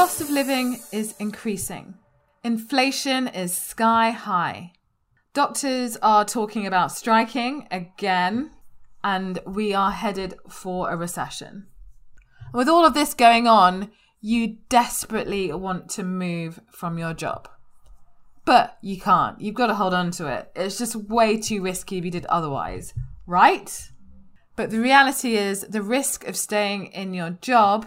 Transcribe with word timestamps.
cost 0.00 0.22
of 0.22 0.30
living 0.30 0.80
is 0.92 1.14
increasing. 1.18 1.92
Inflation 2.42 3.28
is 3.28 3.54
sky 3.54 4.12
high. 4.12 4.72
Doctors 5.34 5.98
are 6.00 6.24
talking 6.24 6.66
about 6.66 6.90
striking 6.90 7.68
again, 7.70 8.50
and 9.04 9.40
we 9.44 9.74
are 9.74 9.90
headed 9.90 10.36
for 10.48 10.88
a 10.88 10.96
recession. 10.96 11.66
With 12.54 12.66
all 12.66 12.86
of 12.86 12.94
this 12.94 13.12
going 13.12 13.46
on, 13.46 13.90
you 14.22 14.56
desperately 14.70 15.52
want 15.52 15.90
to 15.90 16.02
move 16.02 16.60
from 16.72 16.96
your 16.96 17.12
job. 17.12 17.46
But 18.46 18.78
you 18.80 18.98
can't. 18.98 19.38
You've 19.38 19.54
got 19.54 19.66
to 19.66 19.74
hold 19.74 19.92
on 19.92 20.12
to 20.12 20.28
it. 20.28 20.50
It's 20.56 20.78
just 20.78 20.96
way 20.96 21.38
too 21.38 21.60
risky 21.60 21.98
if 21.98 22.06
you 22.06 22.10
did 22.10 22.24
otherwise, 22.24 22.94
right? 23.26 23.90
But 24.56 24.70
the 24.70 24.80
reality 24.80 25.36
is, 25.36 25.60
the 25.60 25.82
risk 25.82 26.26
of 26.26 26.38
staying 26.38 26.86
in 26.86 27.12
your 27.12 27.36
job 27.42 27.86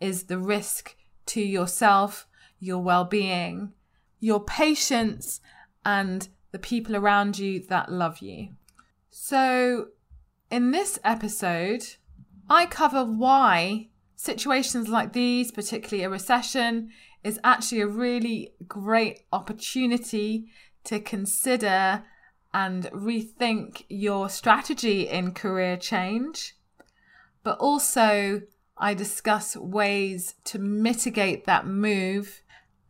is 0.00 0.24
the 0.24 0.38
risk 0.38 0.96
to 1.26 1.40
yourself, 1.40 2.26
your 2.58 2.78
well 2.78 3.04
being, 3.04 3.72
your 4.20 4.42
patients, 4.42 5.40
and 5.84 6.28
the 6.52 6.58
people 6.58 6.96
around 6.96 7.38
you 7.38 7.60
that 7.68 7.90
love 7.90 8.18
you. 8.18 8.48
So, 9.10 9.88
in 10.50 10.70
this 10.70 10.98
episode, 11.04 11.84
I 12.48 12.66
cover 12.66 13.04
why 13.04 13.88
situations 14.16 14.88
like 14.88 15.12
these, 15.12 15.50
particularly 15.50 16.04
a 16.04 16.10
recession, 16.10 16.90
is 17.22 17.40
actually 17.42 17.80
a 17.80 17.86
really 17.86 18.52
great 18.68 19.20
opportunity 19.32 20.46
to 20.84 21.00
consider 21.00 22.04
and 22.52 22.84
rethink 22.92 23.84
your 23.88 24.28
strategy 24.28 25.08
in 25.08 25.32
career 25.32 25.76
change. 25.76 26.54
But 27.42 27.58
also, 27.58 28.42
I 28.76 28.94
discuss 28.94 29.56
ways 29.56 30.34
to 30.46 30.58
mitigate 30.58 31.44
that 31.44 31.64
move 31.66 32.42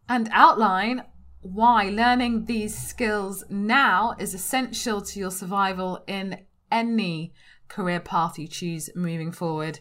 and 0.09 0.31
outline 0.33 1.05
why 1.43 1.91
learning 1.91 2.47
these 2.47 2.77
skills 2.77 3.45
now 3.51 4.15
is 4.19 4.33
essential 4.33 5.03
to 5.03 5.19
your 5.19 5.31
survival 5.31 6.03
in 6.07 6.41
any 6.73 7.35
career 7.69 8.01
path 8.01 8.39
you 8.39 8.49
choose 8.49 8.89
moving 8.97 9.31
forward 9.31 9.81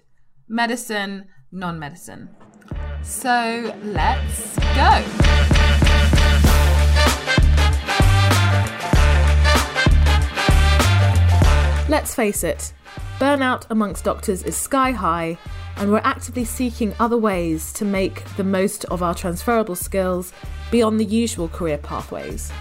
medicine, 0.49 1.25
non 1.53 1.79
medicine. 1.79 2.29
So 3.01 3.73
let's 3.83 4.57
go. 4.57 5.03
Let's 11.89 12.15
face 12.15 12.43
it, 12.43 12.73
burnout 13.19 13.67
amongst 13.69 14.03
doctors 14.03 14.43
is 14.43 14.57
sky 14.57 14.91
high, 14.91 15.37
and 15.77 15.91
we're 15.91 16.01
actively 16.03 16.45
seeking 16.45 16.93
other 16.99 17.17
ways 17.17 17.73
to 17.73 17.85
make 17.85 18.23
the 18.35 18.43
most 18.43 18.85
of 18.85 19.01
our 19.01 19.13
transferable 19.13 19.75
skills 19.75 20.33
beyond 20.71 20.99
the 20.99 21.05
usual 21.05 21.47
career 21.47 21.77
pathways. 21.77 22.51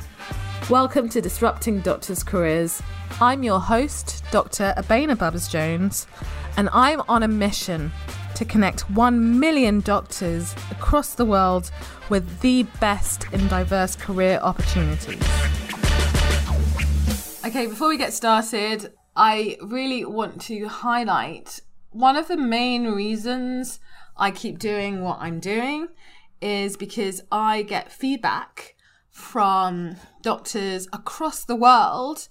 Welcome 0.70 1.08
to 1.10 1.20
Disrupting 1.20 1.80
Doctors' 1.80 2.22
Careers. 2.22 2.83
I'm 3.20 3.42
your 3.42 3.60
host, 3.60 4.24
Dr. 4.30 4.74
Abena 4.77 5.18
Bubbs 5.18 5.48
Jones, 5.48 6.06
and 6.56 6.68
I'm 6.72 7.02
on 7.08 7.22
a 7.22 7.28
mission 7.28 7.90
to 8.34 8.44
connect 8.44 8.88
1 8.90 9.38
million 9.38 9.80
doctors 9.80 10.55
across 10.70 11.14
the 11.14 11.24
world 11.24 11.70
with 12.08 12.40
the 12.40 12.62
best 12.80 13.27
in 13.33 13.46
diverse 13.48 13.96
career 13.96 14.38
opportunities. 14.42 15.22
Okay, 17.44 17.66
before 17.66 17.88
we 17.88 17.98
get 17.98 18.12
started, 18.12 18.92
I 19.14 19.58
really 19.60 20.05
want 20.05 20.40
to 20.42 20.66
highlight 20.68 21.60
one 21.93 22.17
of 22.17 22.29
the 22.29 22.37
main 22.37 22.87
reasons 22.89 23.79
I 24.17 24.31
keep 24.31 24.59
doing 24.59 25.03
what 25.03 25.19
I'm 25.21 25.41
doing 25.41 25.89
is 26.41 26.77
because 26.77 27.23
I 27.31 27.62
get 27.62 27.93
feedback 27.93 28.75
from 29.11 29.97
doctors 30.23 30.89
across 30.93 31.45
the 31.45 31.57
world 31.57 32.29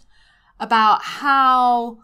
about 0.60 1.04
how 1.04 2.00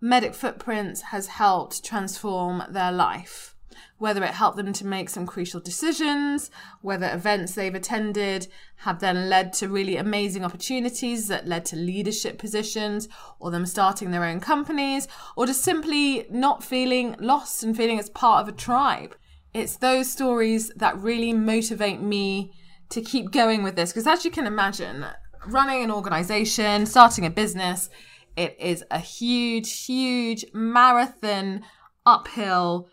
Medic 0.00 0.34
Footprints 0.34 1.02
has 1.02 1.28
helped 1.28 1.84
transform 1.84 2.62
their 2.70 2.92
life 2.92 3.55
whether 3.98 4.22
it 4.22 4.30
helped 4.30 4.56
them 4.56 4.72
to 4.72 4.86
make 4.86 5.08
some 5.08 5.26
crucial 5.26 5.60
decisions, 5.60 6.50
whether 6.82 7.10
events 7.12 7.54
they've 7.54 7.74
attended 7.74 8.46
have 8.78 9.00
then 9.00 9.28
led 9.28 9.52
to 9.54 9.68
really 9.68 9.96
amazing 9.96 10.44
opportunities 10.44 11.28
that 11.28 11.48
led 11.48 11.64
to 11.64 11.76
leadership 11.76 12.38
positions, 12.38 13.08
or 13.38 13.50
them 13.50 13.64
starting 13.64 14.10
their 14.10 14.24
own 14.24 14.40
companies, 14.40 15.08
or 15.36 15.46
just 15.46 15.62
simply 15.62 16.26
not 16.30 16.62
feeling 16.62 17.16
lost 17.18 17.62
and 17.62 17.76
feeling 17.76 17.98
as 17.98 18.10
part 18.10 18.42
of 18.42 18.48
a 18.48 18.56
tribe. 18.56 19.16
It's 19.54 19.76
those 19.76 20.10
stories 20.10 20.70
that 20.76 20.98
really 20.98 21.32
motivate 21.32 22.00
me 22.02 22.52
to 22.90 23.00
keep 23.00 23.30
going 23.32 23.62
with 23.62 23.76
this. 23.76 23.90
Because 23.90 24.06
as 24.06 24.24
you 24.24 24.30
can 24.30 24.46
imagine, 24.46 25.06
running 25.46 25.82
an 25.82 25.90
organization, 25.90 26.84
starting 26.84 27.24
a 27.24 27.30
business, 27.30 27.88
it 28.36 28.54
is 28.60 28.84
a 28.90 28.98
huge, 28.98 29.84
huge 29.84 30.44
marathon 30.52 31.62
uphill 32.04 32.88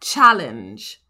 challenge. 0.00 1.02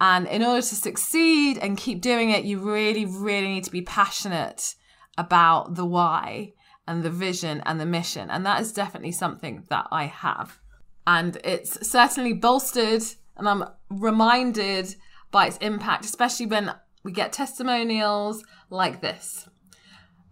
And 0.00 0.26
in 0.26 0.42
order 0.42 0.62
to 0.62 0.74
succeed 0.74 1.58
and 1.58 1.76
keep 1.76 2.00
doing 2.00 2.30
it, 2.30 2.44
you 2.44 2.58
really, 2.58 3.06
really 3.06 3.48
need 3.48 3.64
to 3.64 3.70
be 3.70 3.82
passionate 3.82 4.74
about 5.16 5.76
the 5.76 5.86
why 5.86 6.52
and 6.86 7.02
the 7.02 7.10
vision 7.10 7.62
and 7.64 7.80
the 7.80 7.86
mission. 7.86 8.30
And 8.30 8.44
that 8.44 8.60
is 8.60 8.72
definitely 8.72 9.12
something 9.12 9.64
that 9.70 9.86
I 9.92 10.06
have. 10.06 10.58
And 11.06 11.38
it's 11.44 11.88
certainly 11.88 12.32
bolstered, 12.32 13.02
and 13.36 13.48
I'm 13.48 13.64
reminded 13.90 14.94
by 15.30 15.46
its 15.46 15.56
impact, 15.58 16.04
especially 16.04 16.46
when 16.46 16.72
we 17.04 17.12
get 17.12 17.32
testimonials 17.32 18.44
like 18.70 19.00
this. 19.00 19.48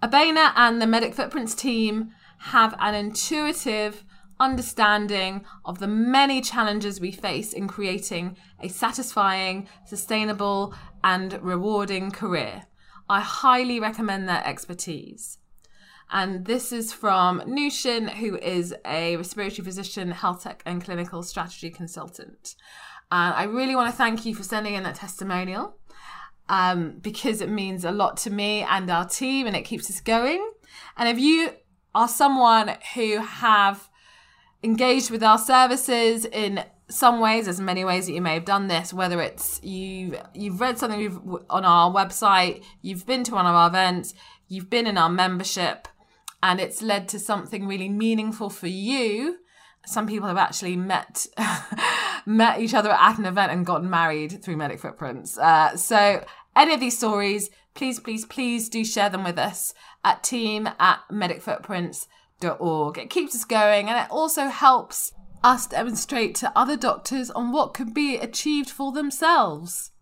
Abena 0.03 0.53
and 0.57 0.81
the 0.81 0.87
Medic 0.87 1.15
Footprints 1.15 1.55
team 1.55 2.11
have 2.39 2.75
an 2.79 2.95
intuitive 2.95 4.05
understanding 4.41 5.45
of 5.65 5.79
the 5.79 5.87
many 5.87 6.41
challenges 6.41 7.01
we 7.01 7.13
face 7.13 7.53
in 7.53 7.69
creating 7.69 8.37
a 8.61 8.69
satisfying, 8.69 9.69
sustainable, 9.87 10.75
and 11.05 11.41
rewarding 11.43 12.11
career. 12.11 12.65
I 13.09 13.21
highly 13.21 13.79
recommend 13.79 14.29
their 14.29 14.45
expertise. 14.47 15.39
And 16.13 16.47
this 16.47 16.73
is 16.73 16.93
from 16.93 17.41
Nushin, 17.43 18.09
who 18.09 18.37
is 18.39 18.75
a 18.85 19.17
respiratory 19.17 19.65
physician, 19.65 20.11
health 20.11 20.43
tech, 20.43 20.63
and 20.67 20.83
clinical 20.83 21.23
strategy 21.23 21.71
consultant. 21.71 22.57
And 23.13 23.35
I 23.35 23.45
really 23.45 23.77
want 23.77 23.91
to 23.91 23.97
thank 23.97 24.25
you 24.25 24.35
for 24.35 24.43
sending 24.43 24.75
in 24.75 24.83
that 24.85 24.97
testimonial 24.97 25.77
um, 26.49 26.99
because 27.01 27.41
it 27.41 27.49
means 27.49 27.85
a 27.85 27.93
lot 27.93 28.17
to 28.19 28.31
me 28.31 28.63
and 28.63 28.91
our 28.91 29.09
team 29.09 29.47
and 29.47 29.57
it 29.57 29.63
keeps 29.63 29.91
us 29.91 30.01
going. 30.01 30.53
And 30.97 31.09
if 31.09 31.19
you 31.19 31.51
are 31.95 32.09
someone 32.09 32.77
who 32.95 33.19
have 33.19 33.90
engaged 34.63 35.11
with 35.11 35.23
our 35.23 35.39
services 35.39 36.25
in 36.25 36.65
some 36.89 37.21
ways 37.21 37.45
there's 37.45 37.61
many 37.61 37.85
ways 37.85 38.07
that 38.07 38.13
you 38.13 38.21
may 38.21 38.35
have 38.35 38.45
done 38.45 38.67
this 38.67 38.93
whether 38.93 39.21
it's 39.21 39.63
you 39.63 40.19
you've 40.35 40.61
read 40.61 40.77
something 40.77 41.41
on 41.49 41.65
our 41.65 41.93
website 41.93 42.63
you've 42.83 43.07
been 43.07 43.23
to 43.23 43.33
one 43.33 43.47
of 43.47 43.55
our 43.55 43.69
events 43.69 44.13
you've 44.49 44.69
been 44.69 44.87
in 44.87 44.99
our 44.99 45.09
membership 45.09 45.87
and 46.43 46.61
it's 46.61 46.83
led 46.83 47.09
to 47.09 47.19
something 47.19 47.67
really 47.67 47.89
meaningful 47.89 48.51
for 48.51 48.67
you. 48.67 49.39
Some 49.87 50.07
people 50.07 50.29
have 50.29 50.37
actually 50.37 50.77
met 50.77 51.27
met 52.27 52.61
each 52.61 52.75
other 52.75 52.91
at 52.91 53.19
an 53.19 53.25
event 53.25 53.53
and 53.53 53.65
gotten 53.65 53.89
married 53.89 54.43
through 54.43 54.57
medic 54.57 54.81
footprints. 54.81 55.39
Uh, 55.39 55.77
so 55.77 56.25
any 56.55 56.75
of 56.75 56.81
these 56.81 56.99
stories 56.99 57.51
please 57.73 58.01
please 58.01 58.25
please 58.27 58.69
do 58.69 58.85
share 58.85 59.09
them 59.09 59.25
with 59.25 59.39
us 59.39 59.73
at 60.05 60.23
team 60.23 60.69
at 60.79 61.01
medic 61.11 61.41
footprints 61.41 62.09
org. 62.49 62.99
It 62.99 63.11
keeps 63.11 63.35
us 63.35 63.45
going 63.45 63.89
and 63.89 63.99
it 63.99 64.11
also 64.11 64.49
helps 64.49 65.13
us 65.43 65.67
demonstrate 65.67 66.35
to 66.37 66.53
other 66.57 66.77
doctors 66.77 67.31
on 67.31 67.53
what 67.53 67.75
can 67.75 67.93
be 67.93 68.17
achieved 68.17 68.71
for 68.71 68.93
themselves. 68.93 69.93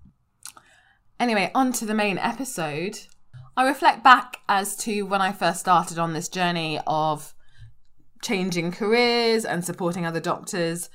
Anyway, 1.20 1.50
on 1.54 1.72
to 1.72 1.84
the 1.84 1.94
main 1.94 2.18
episode. 2.18 3.00
I 3.56 3.66
reflect 3.66 4.04
back 4.04 4.38
as 4.48 4.76
to 4.78 5.02
when 5.02 5.20
I 5.20 5.32
first 5.32 5.60
started 5.60 5.98
on 5.98 6.12
this 6.12 6.28
journey 6.28 6.78
of 6.86 7.34
changing 8.22 8.72
careers 8.72 9.44
and 9.44 9.64
supporting 9.64 10.06
other 10.06 10.20
doctors. 10.20 10.90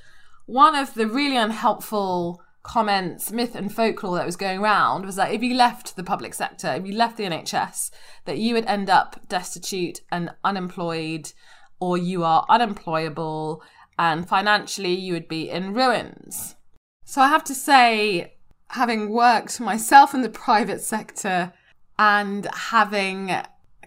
One 0.45 0.75
of 0.75 0.93
the 0.93 1.07
really 1.07 1.37
unhelpful 1.37 2.41
comments, 2.63 3.31
myth 3.31 3.55
and 3.55 3.73
folklore 3.73 4.15
that 4.17 4.25
was 4.25 4.37
going 4.37 4.59
around 4.59 5.05
was 5.05 5.17
that 5.17 5.31
if 5.31 5.43
you 5.43 5.53
left 5.53 5.95
the 5.95 6.03
public 6.03 6.33
sector, 6.33 6.73
if 6.73 6.85
you 6.85 6.93
left 6.93 7.17
the 7.17 7.25
NHS, 7.25 7.91
that 8.25 8.37
you 8.37 8.55
would 8.55 8.65
end 8.65 8.89
up 8.89 9.27
destitute 9.27 10.01
and 10.11 10.31
unemployed, 10.43 11.33
or 11.79 11.97
you 11.97 12.23
are 12.23 12.45
unemployable, 12.49 13.61
and 13.99 14.27
financially 14.27 14.93
you 14.93 15.13
would 15.13 15.27
be 15.27 15.49
in 15.49 15.73
ruins. 15.73 16.55
So 17.03 17.21
I 17.21 17.27
have 17.27 17.43
to 17.45 17.55
say, 17.55 18.35
having 18.69 19.09
worked 19.09 19.59
myself 19.59 20.13
in 20.13 20.21
the 20.21 20.29
private 20.29 20.81
sector 20.81 21.53
and 21.99 22.47
having 22.53 23.31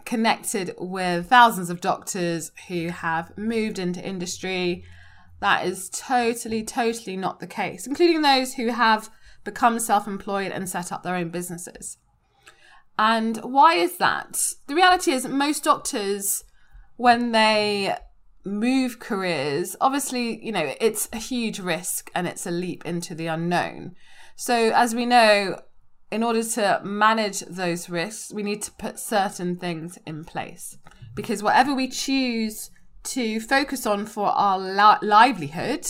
connected 0.05 0.73
with 0.79 1.27
thousands 1.27 1.71
of 1.71 1.81
doctors 1.81 2.53
who 2.69 2.89
have 2.91 3.37
moved 3.37 3.79
into 3.79 4.07
industry 4.07 4.85
that 5.41 5.67
is 5.67 5.91
totally, 5.91 6.63
totally 6.65 7.17
not 7.17 7.41
the 7.41 7.47
case, 7.47 7.87
including 7.87 8.23
those 8.23 8.55
who 8.55 8.69
have 8.69 9.11
become 9.45 9.79
self 9.79 10.07
employed 10.07 10.53
and 10.53 10.69
set 10.69 10.93
up 10.93 11.03
their 11.03 11.17
own 11.17 11.31
businesses. 11.31 11.99
And 12.99 13.39
why 13.39 13.75
is 13.75 13.99
that? 13.99 14.55
The 14.67 14.75
reality 14.75 15.13
is, 15.13 15.27
most 15.27 15.65
doctors, 15.65 16.45
when 16.97 17.33
they 17.33 17.95
move 18.45 18.99
careers, 18.99 19.77
obviously, 19.81 20.43
you 20.45 20.53
know, 20.53 20.75
it's 20.81 21.09
a 21.13 21.19
huge 21.19 21.59
risk 21.59 22.11
and 22.15 22.27
it's 22.27 22.47
a 22.47 22.51
leap 22.51 22.87
into 22.87 23.15
the 23.15 23.27
unknown. 23.27 23.95
So, 24.35 24.71
as 24.71 24.95
we 24.95 25.05
know, 25.05 25.61
in 26.11 26.23
order 26.23 26.43
to 26.43 26.81
manage 26.85 27.41
those 27.41 27.91
risks, 27.91 28.33
we 28.33 28.43
need 28.43 28.63
to 28.63 28.73
put 28.73 28.99
certain 28.99 29.57
things 29.57 29.99
in 30.07 30.25
place. 30.25 30.79
Because 31.15 31.43
whatever 31.43 31.75
we 31.75 31.89
choose 31.89 32.71
to 33.07 33.41
focus 33.41 33.87
on 33.87 34.07
for 34.07 34.27
our 34.27 34.59
li- 34.59 35.07
livelihood, 35.07 35.87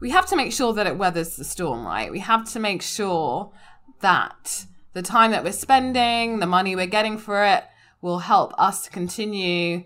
we 0.00 0.10
have 0.10 0.26
to 0.26 0.36
make 0.36 0.52
sure 0.52 0.72
that 0.72 0.86
it 0.86 0.96
weathers 0.96 1.36
the 1.36 1.44
storm, 1.44 1.84
right? 1.84 2.10
We 2.10 2.20
have 2.20 2.50
to 2.52 2.60
make 2.60 2.82
sure 2.82 3.52
that 4.00 4.66
the 4.92 5.02
time 5.02 5.32
that 5.32 5.44
we're 5.44 5.52
spending, 5.52 6.38
the 6.38 6.46
money 6.46 6.74
we're 6.76 6.86
getting 6.86 7.18
for 7.18 7.44
it, 7.44 7.64
will 8.00 8.20
help 8.20 8.54
us 8.58 8.84
to 8.84 8.90
continue 8.90 9.84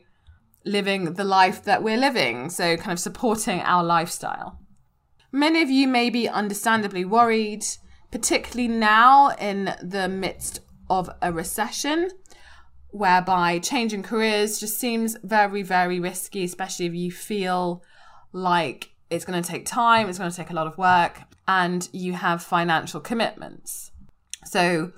living 0.64 1.14
the 1.14 1.24
life 1.24 1.64
that 1.64 1.82
we're 1.82 1.96
living. 1.96 2.50
So, 2.50 2.76
kind 2.76 2.92
of 2.92 3.00
supporting 3.00 3.60
our 3.60 3.82
lifestyle. 3.82 4.58
Many 5.32 5.62
of 5.62 5.70
you 5.70 5.88
may 5.88 6.10
be 6.10 6.28
understandably 6.28 7.04
worried, 7.04 7.64
particularly 8.10 8.68
now 8.68 9.30
in 9.30 9.74
the 9.82 10.08
midst 10.08 10.60
of 10.90 11.08
a 11.22 11.32
recession, 11.32 12.10
whereby 12.92 13.58
changing 13.58 14.02
careers 14.02 14.60
just 14.60 14.78
seems 14.78 15.16
very, 15.24 15.62
very 15.62 15.98
risky, 15.98 16.44
especially 16.44 16.86
if 16.86 16.94
you 16.94 17.10
feel 17.10 17.82
like 18.32 18.90
it's 19.10 19.24
going 19.24 19.42
to 19.42 19.48
take 19.48 19.66
time, 19.66 20.08
it's 20.08 20.18
going 20.18 20.30
to 20.30 20.36
take 20.36 20.50
a 20.50 20.54
lot 20.54 20.66
of 20.66 20.78
work, 20.78 21.22
and 21.48 21.88
you 21.92 22.12
have 22.12 22.42
financial 22.42 23.00
commitments. 23.00 23.90
So, 24.44 24.92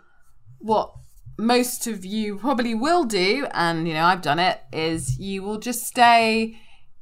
what 0.59 0.93
most 1.39 1.87
of 1.87 2.05
you 2.05 2.37
probably 2.37 2.75
will 2.75 3.05
do, 3.05 3.47
and 3.53 3.89
you 3.89 3.95
know, 3.95 4.05
I've 4.05 4.23
done 4.23 4.39
it, 4.39 4.61
is 4.73 5.19
you 5.19 5.43
will 5.43 5.59
just 5.59 5.85
stay 5.85 6.59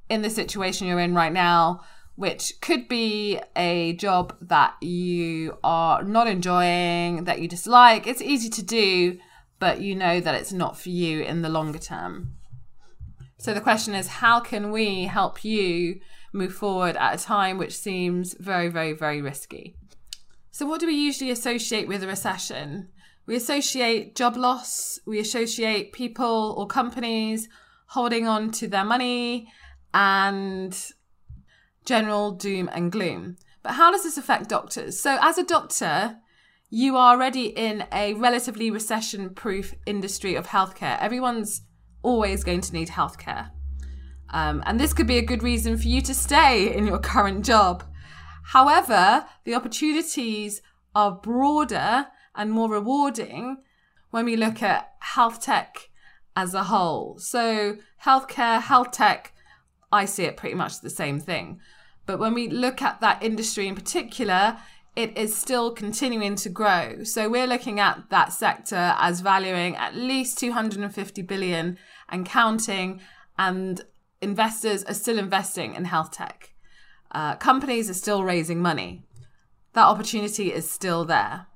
in 0.08 0.22
the 0.22 0.30
situation 0.30 0.86
you're 0.86 1.00
in 1.00 1.14
right 1.14 1.32
now, 1.32 1.80
which 2.16 2.54
could 2.60 2.86
be 2.88 3.40
a 3.56 3.94
job 3.94 4.36
that 4.42 4.74
you 4.82 5.58
are 5.64 6.02
not 6.02 6.26
enjoying, 6.26 7.24
that 7.24 7.40
you 7.40 7.48
dislike. 7.48 8.06
It's 8.06 8.20
easy 8.20 8.50
to 8.50 8.62
do, 8.62 9.18
but 9.62 9.80
you 9.80 9.94
know 9.94 10.18
that 10.18 10.34
it's 10.34 10.52
not 10.52 10.76
for 10.76 10.88
you 10.88 11.22
in 11.22 11.42
the 11.42 11.48
longer 11.48 11.78
term. 11.78 12.34
So 13.38 13.54
the 13.54 13.60
question 13.60 13.94
is 13.94 14.08
how 14.08 14.40
can 14.40 14.72
we 14.72 15.04
help 15.04 15.44
you 15.44 16.00
move 16.32 16.52
forward 16.52 16.96
at 16.96 17.14
a 17.14 17.24
time 17.24 17.58
which 17.58 17.78
seems 17.78 18.34
very, 18.40 18.66
very, 18.66 18.92
very 18.92 19.22
risky? 19.22 19.76
So, 20.50 20.66
what 20.66 20.80
do 20.80 20.88
we 20.88 20.94
usually 20.94 21.30
associate 21.30 21.86
with 21.86 22.02
a 22.02 22.08
recession? 22.08 22.88
We 23.24 23.36
associate 23.36 24.16
job 24.16 24.36
loss, 24.36 24.98
we 25.06 25.20
associate 25.20 25.92
people 25.92 26.56
or 26.58 26.66
companies 26.66 27.48
holding 27.86 28.26
on 28.26 28.50
to 28.58 28.66
their 28.66 28.84
money 28.84 29.46
and 29.94 30.76
general 31.84 32.32
doom 32.32 32.68
and 32.72 32.90
gloom. 32.90 33.36
But 33.62 33.74
how 33.74 33.92
does 33.92 34.02
this 34.02 34.18
affect 34.18 34.48
doctors? 34.48 34.98
So, 34.98 35.18
as 35.20 35.38
a 35.38 35.44
doctor, 35.44 36.16
you 36.74 36.96
are 36.96 37.12
already 37.12 37.48
in 37.48 37.84
a 37.92 38.14
relatively 38.14 38.70
recession 38.70 39.28
proof 39.28 39.74
industry 39.84 40.34
of 40.36 40.46
healthcare. 40.46 40.98
Everyone's 41.02 41.60
always 42.00 42.44
going 42.44 42.62
to 42.62 42.72
need 42.72 42.88
healthcare. 42.88 43.50
Um, 44.30 44.62
and 44.64 44.80
this 44.80 44.94
could 44.94 45.06
be 45.06 45.18
a 45.18 45.22
good 45.22 45.42
reason 45.42 45.76
for 45.76 45.86
you 45.86 46.00
to 46.00 46.14
stay 46.14 46.74
in 46.74 46.86
your 46.86 46.98
current 46.98 47.44
job. 47.44 47.84
However, 48.44 49.26
the 49.44 49.54
opportunities 49.54 50.62
are 50.94 51.12
broader 51.12 52.06
and 52.34 52.50
more 52.50 52.70
rewarding 52.70 53.58
when 54.10 54.24
we 54.24 54.34
look 54.34 54.62
at 54.62 54.94
health 55.00 55.42
tech 55.42 55.90
as 56.34 56.54
a 56.54 56.64
whole. 56.64 57.18
So, 57.18 57.76
healthcare, 58.02 58.62
health 58.62 58.92
tech, 58.92 59.34
I 59.92 60.06
see 60.06 60.24
it 60.24 60.38
pretty 60.38 60.54
much 60.54 60.80
the 60.80 60.88
same 60.88 61.20
thing. 61.20 61.60
But 62.06 62.18
when 62.18 62.32
we 62.32 62.48
look 62.48 62.80
at 62.80 63.02
that 63.02 63.22
industry 63.22 63.68
in 63.68 63.74
particular, 63.74 64.56
it 64.94 65.16
is 65.16 65.36
still 65.36 65.72
continuing 65.72 66.36
to 66.36 66.48
grow. 66.48 67.02
So 67.04 67.28
we're 67.28 67.46
looking 67.46 67.80
at 67.80 68.10
that 68.10 68.32
sector 68.32 68.94
as 68.98 69.20
valuing 69.20 69.74
at 69.76 69.94
least 69.94 70.38
250 70.38 71.22
billion 71.22 71.78
and 72.08 72.26
counting, 72.26 73.00
and 73.38 73.82
investors 74.20 74.84
are 74.84 74.94
still 74.94 75.18
investing 75.18 75.74
in 75.74 75.86
health 75.86 76.12
tech. 76.12 76.52
Uh, 77.10 77.36
companies 77.36 77.88
are 77.88 77.94
still 77.94 78.22
raising 78.22 78.60
money. 78.60 79.04
That 79.72 79.86
opportunity 79.86 80.52
is 80.52 80.70
still 80.70 81.04
there. 81.04 81.46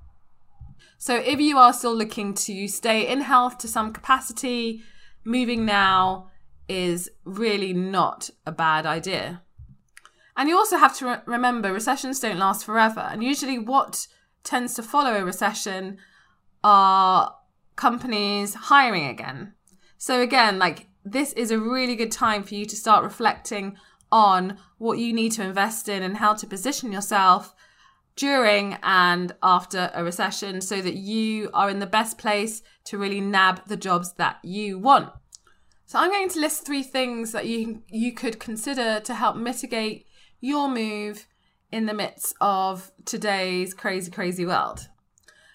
So 0.99 1.17
if 1.17 1.39
you 1.39 1.59
are 1.59 1.75
still 1.75 1.95
looking 1.95 2.33
to 2.35 2.69
stay 2.69 3.07
in 3.07 3.21
health 3.21 3.59
to 3.59 3.69
some 3.69 3.93
capacity, 3.93 4.83
moving 5.25 5.67
now 5.67 6.31
is 6.69 7.11
really 7.25 7.75
not 7.75 8.31
a 8.47 8.53
bad 8.53 8.87
idea. 8.87 9.43
And 10.37 10.49
you 10.49 10.57
also 10.57 10.77
have 10.77 10.97
to 10.99 11.07
re- 11.07 11.21
remember 11.27 11.73
recessions 11.73 12.21
don't 12.21 12.39
last 12.39 12.65
forever. 12.65 13.01
And 13.01 13.25
usually, 13.25 13.59
what 13.59 14.07
tends 14.45 14.75
to 14.75 14.83
follow 14.83 15.15
a 15.15 15.25
recession 15.25 15.99
are 16.63 17.35
companies 17.77 18.55
hiring 18.55 19.07
again. 19.07 19.55
So, 19.99 20.21
again, 20.21 20.59
like 20.59 20.89
this 21.05 21.33
is 21.33 21.51
a 21.51 21.59
really 21.59 21.97
good 21.97 22.13
time 22.13 22.43
for 22.43 22.55
you 22.55 22.67
to 22.67 22.77
start 22.77 23.05
reflecting 23.05 23.77
on 24.13 24.59
what 24.79 24.99
you 24.99 25.13
need 25.13 25.33
to 25.33 25.43
invest 25.43 25.89
in 25.89 26.03
and 26.03 26.19
how 26.19 26.35
to 26.35 26.47
position 26.47 26.93
yourself 26.93 27.55
during 28.15 28.79
and 28.83 29.35
after 29.43 29.91
a 29.95 30.03
recession 30.03 30.61
so 30.61 30.81
that 30.81 30.95
you 30.95 31.51
are 31.53 31.69
in 31.69 31.81
the 31.81 31.87
best 31.87 32.19
place 32.19 32.63
to 32.85 32.99
really 32.99 33.21
nab 33.21 33.67
the 33.69 33.77
jobs 33.77 34.15
that 34.15 34.39
you 34.43 34.79
want. 34.79 35.13
So 35.85 35.99
I'm 35.99 36.11
going 36.11 36.29
to 36.31 36.41
list 36.41 36.67
three 36.67 36.83
things 36.83 37.33
that 37.33 37.47
you 37.47 37.83
you 37.89 38.13
could 38.13 38.41
consider 38.41 39.01
to 39.01 39.15
help 39.15 39.37
mitigate 39.37 40.07
your 40.41 40.69
move 40.69 41.27
in 41.73 41.87
the 41.87 41.95
midst 41.95 42.35
of 42.41 42.93
today's 43.05 43.75
crazy 43.75 44.11
crazy 44.11 44.47
world. 44.47 44.89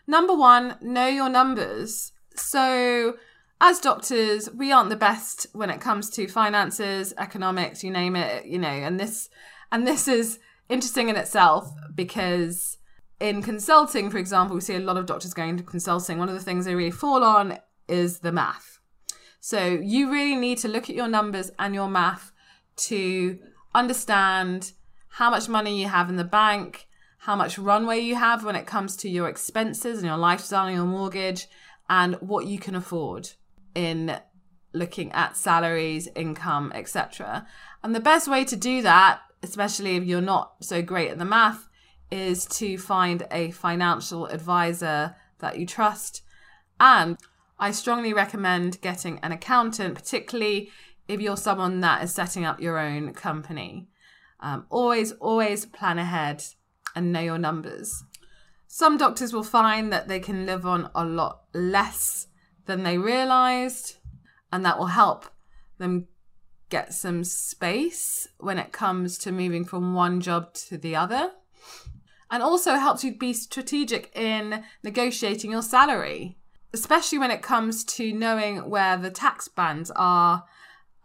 Number 0.08 0.36
1, 0.36 0.78
know 0.82 1.08
your 1.08 1.30
numbers. 1.30 2.12
So 2.36 3.16
as 3.62 3.80
doctors, 3.80 4.50
we 4.52 4.72
aren't 4.72 4.90
the 4.90 4.96
best 4.96 5.48
when 5.54 5.70
it 5.70 5.80
comes 5.80 6.10
to 6.12 6.28
finances, 6.28 7.14
economics, 7.18 7.84
you 7.84 7.92
name 7.92 8.16
it, 8.16 8.46
you 8.46 8.58
know, 8.58 8.68
and 8.68 9.00
this 9.00 9.30
and 9.72 9.88
this 9.88 10.08
is 10.08 10.40
interesting 10.68 11.10
in 11.10 11.16
itself 11.16 11.72
because 11.94 12.78
in 13.20 13.44
consulting, 13.44 14.10
for 14.10 14.18
example, 14.18 14.56
we 14.56 14.62
see 14.62 14.76
a 14.76 14.80
lot 14.80 14.98
of 14.98 15.06
doctors 15.06 15.34
going 15.34 15.50
into 15.50 15.64
consulting. 15.64 16.18
One 16.18 16.28
of 16.28 16.36
the 16.36 16.42
things 16.42 16.66
they 16.66 16.76
really 16.76 16.92
fall 16.92 17.24
on 17.24 17.60
is 17.88 18.20
the 18.20 18.32
math. 18.32 18.80
So 19.40 19.66
you 19.66 20.12
really 20.12 20.36
need 20.36 20.58
to 20.60 20.68
look 20.68 20.90
at 20.90 20.96
your 20.96 21.08
numbers 21.08 21.52
and 21.60 21.76
your 21.76 21.88
math 21.88 22.32
to 22.78 23.38
understand 23.74 24.74
how 25.10 25.30
much 25.30 25.50
money 25.50 25.80
you 25.80 25.88
have 25.88 26.10
in 26.10 26.16
the 26.16 26.24
bank, 26.24 26.88
how 27.20 27.36
much 27.36 27.58
runway 27.58 28.00
you 28.00 28.16
have 28.16 28.44
when 28.44 28.56
it 28.56 28.66
comes 28.66 28.96
to 28.98 29.10
your 29.10 29.28
expenses 29.28 29.98
and 29.98 30.08
your 30.08 30.18
lifestyle 30.18 30.68
and 30.68 30.76
your 30.76 30.86
mortgage, 30.86 31.48
and 31.90 32.16
what 32.16 32.46
you 32.46 32.58
can 32.58 32.76
afford 32.76 33.30
in 33.76 34.18
looking 34.74 35.12
at 35.12 35.36
salaries, 35.36 36.08
income, 36.16 36.72
etc. 36.74 37.46
And 37.84 37.94
the 37.94 38.00
best 38.00 38.28
way 38.28 38.46
to 38.46 38.56
do 38.56 38.82
that 38.82 39.22
especially 39.44 39.96
if 39.96 40.04
you're 40.04 40.22
not 40.22 40.56
so 40.62 40.82
great 40.82 41.10
at 41.10 41.18
the 41.18 41.26
math, 41.26 41.68
is 42.12 42.46
to 42.46 42.78
find 42.78 43.26
a 43.32 43.52
financial 43.52 44.26
advisor 44.28 45.16
that 45.40 45.58
you 45.58 45.66
trust. 45.66 46.22
And 46.80 47.18
I 47.58 47.72
strongly 47.72 48.14
recommend 48.14 48.82
getting 48.82 49.20
an 49.20 49.32
accountant, 49.32 49.96
particularly 49.96 50.70
if 51.08 51.22
you're 51.22 51.38
someone 51.38 51.82
that 51.82 52.04
is 52.04 52.14
setting 52.14 52.46
up 52.46 52.62
your 52.62 52.78
own 52.78 53.14
company. 53.14 53.90
Um, 54.40 54.66
always, 54.70 55.12
always 55.14 55.66
plan 55.66 56.00
ahead 56.00 56.44
and 56.96 57.12
know 57.12 57.20
your 57.20 57.38
numbers. 57.38 58.04
Some 58.68 58.98
doctors 58.98 59.34
will 59.34 59.44
find 59.44 59.92
that 59.92 60.08
they 60.08 60.20
can 60.20 60.46
live 60.46 60.66
on 60.66 60.90
a 60.96 61.04
lot 61.04 61.42
less 61.54 62.28
than 62.66 62.84
they 62.84 62.98
realized, 62.98 63.98
and 64.52 64.66
that 64.66 64.80
will 64.80 64.88
help 64.88 65.26
them 65.78 66.08
get 66.70 66.94
some 66.94 67.24
space 67.24 68.28
when 68.40 68.58
it 68.58 68.72
comes 68.72 69.18
to 69.20 69.32
moving 69.32 69.66
from 69.66 69.94
one 69.94 70.22
job 70.22 70.54
to 70.54 70.78
the 70.78 70.96
other. 70.96 71.32
And 72.30 72.42
also 72.42 72.76
helps 72.76 73.04
you 73.04 73.18
be 73.18 73.34
strategic 73.34 74.16
in 74.16 74.64
negotiating 74.82 75.52
your 75.52 75.62
salary, 75.62 76.38
especially 76.74 77.18
when 77.18 77.30
it 77.30 77.42
comes 77.42 77.84
to 77.84 78.14
knowing 78.14 78.70
where 78.70 78.96
the 78.96 79.12
tax 79.12 79.50
bands 79.50 79.92
are 79.98 80.46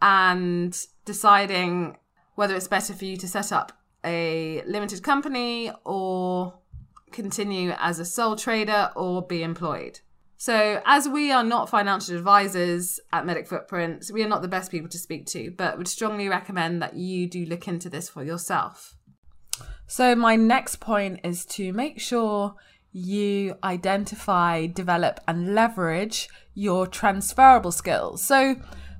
and 0.01 0.77
deciding 1.05 1.97
whether 2.35 2.55
it's 2.55 2.67
better 2.67 2.93
for 2.93 3.05
you 3.05 3.17
to 3.17 3.27
set 3.27 3.51
up 3.51 3.71
a 4.03 4.61
limited 4.65 5.03
company 5.03 5.71
or 5.85 6.53
continue 7.11 7.71
as 7.79 7.99
a 7.99 8.05
sole 8.05 8.35
trader 8.35 8.91
or 8.95 9.25
be 9.25 9.43
employed. 9.43 9.99
So, 10.39 10.83
as 10.85 11.09
we 11.09 11.31
are 11.31 11.43
not 11.43 11.67
financial 11.67 12.15
advisors 12.15 12.99
at 13.11 13.25
Medic 13.25 13.47
Footprints, 13.47 14.11
we 14.11 14.23
are 14.23 14.27
not 14.27 14.43
the 14.43 14.47
best 14.47 14.69
people 14.69 14.87
to 14.89 14.99
speak 14.99 15.25
to, 15.27 15.49
but 15.57 15.79
would 15.79 15.87
strongly 15.87 16.29
recommend 16.29 16.79
that 16.83 16.95
you 16.95 17.27
do 17.27 17.43
look 17.45 17.67
into 17.67 17.89
this 17.89 18.07
for 18.07 18.23
yourself. 18.23 18.95
So, 19.87 20.13
my 20.15 20.35
next 20.35 20.79
point 20.79 21.21
is 21.23 21.43
to 21.47 21.73
make 21.73 21.99
sure 21.99 22.53
you 22.91 23.55
identify, 23.63 24.67
develop, 24.67 25.19
and 25.27 25.55
leverage 25.55 26.29
your 26.53 26.85
transferable 26.85 27.71
skills. 27.71 28.23
So, 28.23 28.57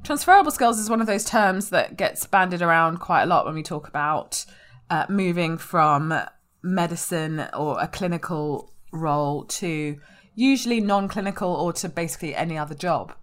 transferable 0.07 0.51
skills 0.51 0.79
is 0.79 0.89
one 0.89 1.01
of 1.01 1.07
those 1.07 1.25
terms 1.25 1.69
that 1.69 1.97
gets 1.97 2.25
banded 2.25 2.61
around 2.61 2.97
quite 2.97 3.23
a 3.23 3.25
lot 3.25 3.45
when 3.45 3.53
we 3.53 3.61
talk 3.61 3.89
about 3.89 4.45
uh, 4.89 5.05
moving 5.09 5.57
from 5.57 6.13
medicine 6.63 7.45
or 7.53 7.77
a 7.81 7.89
clinical 7.89 8.73
role 8.93 9.43
to 9.43 9.99
usually 10.33 10.79
non 10.79 11.09
clinical 11.09 11.53
or 11.53 11.73
to 11.73 11.89
basically 11.89 12.33
any 12.33 12.57
other 12.57 12.73
job. 12.73 13.13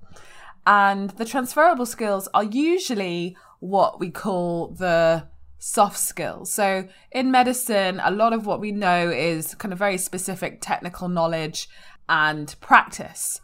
And 0.66 1.08
the 1.12 1.24
transferable 1.24 1.86
skills 1.86 2.28
are 2.34 2.44
usually 2.44 3.34
what 3.60 3.98
we 3.98 4.10
call 4.10 4.68
the 4.68 5.26
soft 5.58 5.96
skills. 5.96 6.52
So 6.52 6.86
in 7.10 7.30
medicine, 7.30 7.98
a 8.04 8.10
lot 8.10 8.34
of 8.34 8.44
what 8.44 8.60
we 8.60 8.72
know 8.72 9.08
is 9.08 9.54
kind 9.54 9.72
of 9.72 9.78
very 9.78 9.96
specific 9.96 10.58
technical 10.60 11.08
knowledge 11.08 11.66
and 12.10 12.54
practice. 12.60 13.40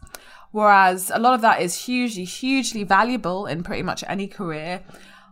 Whereas 0.52 1.11
a 1.14 1.19
lot 1.19 1.35
of 1.35 1.40
that 1.42 1.62
is 1.62 1.85
hugely, 1.85 2.25
hugely 2.25 2.83
valuable 2.83 3.47
in 3.47 3.62
pretty 3.62 3.83
much 3.83 4.02
any 4.07 4.26
career. 4.26 4.83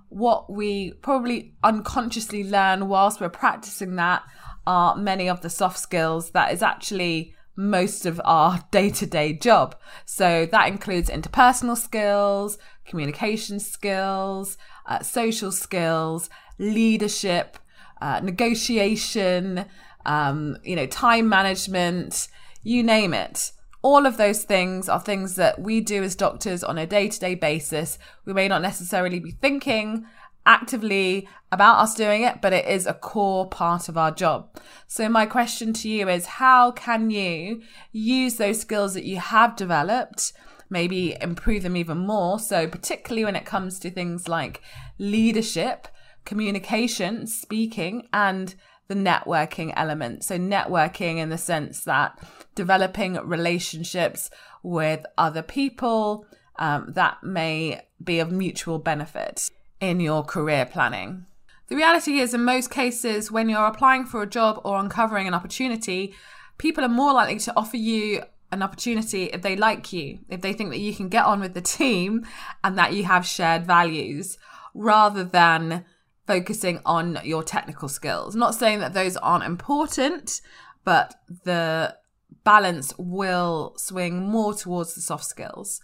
What 0.08 0.50
we 0.50 0.92
probably 0.92 1.54
unconsciously 1.62 2.44
learn 2.44 2.88
whilst 2.88 3.20
we're 3.20 3.28
practicing 3.28 3.96
that 3.96 4.22
are 4.66 4.96
many 4.96 5.28
of 5.28 5.40
the 5.40 5.50
soft 5.50 5.78
skills 5.78 6.30
that 6.30 6.52
is 6.52 6.62
actually 6.62 7.34
most 7.56 8.06
of 8.06 8.20
our 8.24 8.60
day 8.70 8.88
to 8.88 9.06
day 9.06 9.32
job. 9.32 9.74
So 10.04 10.46
that 10.46 10.68
includes 10.68 11.10
interpersonal 11.10 11.76
skills, 11.76 12.56
communication 12.84 13.58
skills, 13.58 14.56
uh, 14.86 15.00
social 15.00 15.50
skills, 15.50 16.30
leadership, 16.58 17.58
uh, 18.00 18.20
negotiation, 18.20 19.64
um, 20.06 20.56
you 20.62 20.76
know, 20.76 20.86
time 20.86 21.28
management, 21.28 22.28
you 22.62 22.84
name 22.84 23.12
it. 23.12 23.50
All 23.82 24.06
of 24.06 24.16
those 24.16 24.42
things 24.42 24.88
are 24.88 25.00
things 25.00 25.36
that 25.36 25.60
we 25.60 25.80
do 25.80 26.02
as 26.02 26.16
doctors 26.16 26.64
on 26.64 26.78
a 26.78 26.86
day 26.86 27.08
to 27.08 27.20
day 27.20 27.34
basis. 27.34 27.98
We 28.24 28.32
may 28.32 28.48
not 28.48 28.62
necessarily 28.62 29.20
be 29.20 29.30
thinking 29.30 30.06
actively 30.48 31.28
about 31.52 31.78
us 31.78 31.94
doing 31.94 32.22
it, 32.22 32.40
but 32.40 32.52
it 32.52 32.66
is 32.66 32.86
a 32.86 32.94
core 32.94 33.46
part 33.46 33.88
of 33.88 33.96
our 33.96 34.10
job. 34.10 34.48
So, 34.86 35.08
my 35.08 35.26
question 35.26 35.72
to 35.74 35.88
you 35.88 36.08
is 36.08 36.26
how 36.26 36.72
can 36.72 37.10
you 37.10 37.62
use 37.92 38.36
those 38.36 38.60
skills 38.60 38.94
that 38.94 39.04
you 39.04 39.18
have 39.18 39.54
developed? 39.54 40.32
Maybe 40.70 41.16
improve 41.20 41.62
them 41.62 41.76
even 41.76 41.98
more. 41.98 42.38
So, 42.40 42.66
particularly 42.66 43.24
when 43.24 43.36
it 43.36 43.44
comes 43.44 43.78
to 43.80 43.90
things 43.90 44.26
like 44.26 44.60
leadership, 44.98 45.86
communication, 46.24 47.26
speaking, 47.26 48.08
and 48.12 48.54
the 48.88 48.94
networking 48.94 49.72
element. 49.76 50.24
So, 50.24 50.38
networking 50.38 51.18
in 51.18 51.28
the 51.28 51.38
sense 51.38 51.84
that 51.84 52.18
developing 52.58 53.14
relationships 53.14 54.30
with 54.64 55.06
other 55.16 55.42
people 55.42 56.26
um, 56.58 56.92
that 56.94 57.22
may 57.22 57.80
be 58.02 58.18
of 58.18 58.32
mutual 58.32 58.80
benefit 58.80 59.48
in 59.80 60.00
your 60.00 60.24
career 60.24 60.66
planning. 60.66 61.24
The 61.68 61.76
reality 61.76 62.18
is, 62.18 62.34
in 62.34 62.42
most 62.42 62.68
cases, 62.68 63.30
when 63.30 63.48
you're 63.48 63.72
applying 63.72 64.06
for 64.06 64.22
a 64.22 64.26
job 64.26 64.60
or 64.64 64.76
uncovering 64.80 65.28
an 65.28 65.34
opportunity, 65.34 66.14
people 66.56 66.84
are 66.84 66.88
more 66.88 67.12
likely 67.12 67.38
to 67.38 67.52
offer 67.56 67.76
you 67.76 68.24
an 68.50 68.60
opportunity 68.60 69.24
if 69.26 69.42
they 69.42 69.54
like 69.54 69.92
you, 69.92 70.18
if 70.28 70.40
they 70.40 70.52
think 70.52 70.70
that 70.70 70.80
you 70.80 70.92
can 70.92 71.08
get 71.08 71.26
on 71.26 71.38
with 71.38 71.54
the 71.54 71.60
team 71.60 72.26
and 72.64 72.76
that 72.76 72.92
you 72.92 73.04
have 73.04 73.24
shared 73.24 73.64
values, 73.64 74.36
rather 74.74 75.22
than 75.22 75.84
focusing 76.26 76.80
on 76.84 77.20
your 77.22 77.44
technical 77.44 77.88
skills. 77.88 78.34
Not 78.34 78.56
saying 78.56 78.80
that 78.80 78.94
those 78.94 79.16
aren't 79.16 79.44
important, 79.44 80.40
but 80.84 81.14
the 81.44 81.94
balance 82.44 82.92
will 82.98 83.74
swing 83.76 84.22
more 84.22 84.54
towards 84.54 84.94
the 84.94 85.00
soft 85.00 85.24
skills. 85.24 85.80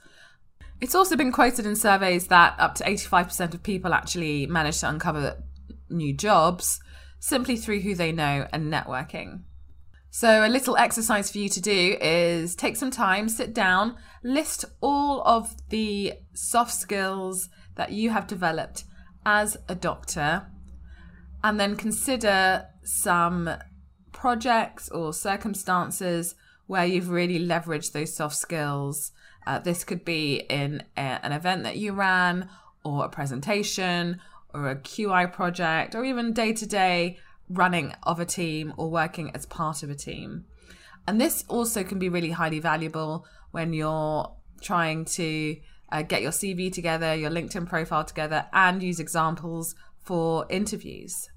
It's 0.80 0.94
also 0.94 1.16
been 1.16 1.32
quoted 1.32 1.66
in 1.66 1.76
surveys 1.76 2.26
that 2.28 2.54
up 2.58 2.74
to 2.76 2.84
85% 2.84 3.54
of 3.54 3.62
people 3.62 3.94
actually 3.94 4.46
manage 4.46 4.80
to 4.80 4.88
uncover 4.88 5.42
new 5.88 6.14
jobs 6.14 6.80
simply 7.20 7.56
through 7.56 7.80
who 7.80 7.94
they 7.94 8.12
know 8.12 8.46
and 8.52 8.72
networking. 8.72 9.42
So, 10.10 10.46
a 10.46 10.48
little 10.48 10.76
exercise 10.76 11.30
for 11.30 11.38
you 11.38 11.48
to 11.48 11.60
do 11.60 11.96
is 12.00 12.54
take 12.54 12.76
some 12.76 12.92
time, 12.92 13.28
sit 13.28 13.52
down, 13.52 13.96
list 14.22 14.64
all 14.80 15.22
of 15.22 15.56
the 15.70 16.12
soft 16.34 16.72
skills 16.72 17.48
that 17.74 17.90
you 17.90 18.10
have 18.10 18.28
developed 18.28 18.84
as 19.26 19.56
a 19.68 19.74
doctor, 19.74 20.46
and 21.42 21.58
then 21.58 21.76
consider 21.76 22.66
some 22.84 23.50
projects 24.14 24.88
or 24.88 25.12
circumstances 25.12 26.34
where 26.66 26.86
you've 26.86 27.10
really 27.10 27.38
leveraged 27.38 27.92
those 27.92 28.14
soft 28.14 28.36
skills 28.36 29.12
uh, 29.46 29.58
this 29.58 29.84
could 29.84 30.04
be 30.04 30.36
in 30.48 30.82
a, 30.96 31.00
an 31.00 31.32
event 31.32 31.64
that 31.64 31.76
you 31.76 31.92
ran, 31.92 32.48
or 32.84 33.04
a 33.04 33.08
presentation, 33.08 34.20
or 34.52 34.70
a 34.70 34.76
QI 34.76 35.30
project, 35.32 35.94
or 35.94 36.04
even 36.04 36.32
day 36.32 36.52
to 36.52 36.66
day 36.66 37.18
running 37.50 37.94
of 38.04 38.20
a 38.20 38.24
team 38.24 38.72
or 38.76 38.90
working 38.90 39.30
as 39.34 39.44
part 39.46 39.82
of 39.82 39.90
a 39.90 39.94
team. 39.94 40.44
And 41.06 41.20
this 41.20 41.44
also 41.48 41.84
can 41.84 41.98
be 41.98 42.08
really 42.08 42.30
highly 42.30 42.58
valuable 42.58 43.26
when 43.50 43.74
you're 43.74 44.32
trying 44.62 45.04
to 45.04 45.56
uh, 45.92 46.02
get 46.02 46.22
your 46.22 46.30
CV 46.30 46.72
together, 46.72 47.14
your 47.14 47.30
LinkedIn 47.30 47.68
profile 47.68 48.04
together, 48.04 48.46
and 48.52 48.82
use 48.82 48.98
examples 48.98 49.74
for 49.98 50.46
interviews. 50.48 51.28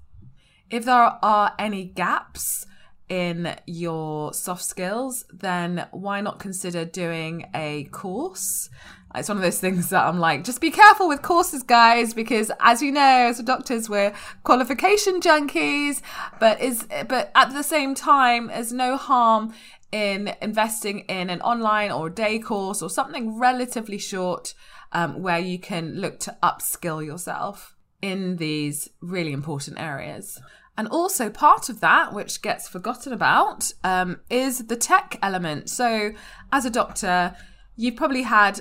If 0.70 0.84
there 0.84 1.18
are 1.22 1.54
any 1.58 1.84
gaps, 1.84 2.66
in 3.08 3.56
your 3.66 4.32
soft 4.32 4.62
skills, 4.62 5.24
then 5.32 5.86
why 5.92 6.20
not 6.20 6.38
consider 6.38 6.84
doing 6.84 7.46
a 7.54 7.84
course? 7.84 8.68
It's 9.14 9.28
one 9.28 9.38
of 9.38 9.42
those 9.42 9.60
things 9.60 9.88
that 9.90 10.04
I'm 10.04 10.18
like, 10.18 10.44
just 10.44 10.60
be 10.60 10.70
careful 10.70 11.08
with 11.08 11.22
courses, 11.22 11.62
guys, 11.62 12.12
because 12.12 12.52
as 12.60 12.82
you 12.82 12.92
know, 12.92 13.28
as 13.28 13.38
doctors, 13.38 13.88
we're 13.88 14.12
qualification 14.44 15.20
junkies. 15.20 16.02
But 16.38 16.60
is 16.60 16.86
but 17.08 17.30
at 17.34 17.52
the 17.52 17.62
same 17.62 17.94
time, 17.94 18.48
there's 18.48 18.72
no 18.72 18.98
harm 18.98 19.54
in 19.90 20.34
investing 20.42 21.00
in 21.00 21.30
an 21.30 21.40
online 21.40 21.90
or 21.90 22.10
day 22.10 22.38
course 22.38 22.82
or 22.82 22.90
something 22.90 23.38
relatively 23.38 23.96
short 23.96 24.52
um, 24.92 25.22
where 25.22 25.38
you 25.38 25.58
can 25.58 25.94
look 25.94 26.20
to 26.20 26.36
upskill 26.42 27.04
yourself 27.04 27.77
in 28.02 28.36
these 28.36 28.88
really 29.00 29.32
important 29.32 29.78
areas. 29.80 30.40
And 30.76 30.86
also, 30.88 31.28
part 31.28 31.68
of 31.68 31.80
that, 31.80 32.12
which 32.12 32.40
gets 32.40 32.68
forgotten 32.68 33.12
about, 33.12 33.72
um, 33.82 34.20
is 34.30 34.68
the 34.68 34.76
tech 34.76 35.18
element. 35.22 35.68
So, 35.68 36.12
as 36.52 36.64
a 36.64 36.70
doctor, 36.70 37.34
you've 37.76 37.96
probably 37.96 38.22
had 38.22 38.60